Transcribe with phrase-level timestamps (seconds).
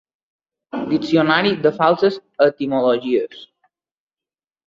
[0.93, 2.17] Diccionari de falses
[2.47, 3.45] etimologies.